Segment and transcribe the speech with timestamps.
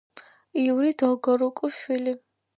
[0.61, 2.17] იური დოლგორუკის შვილი.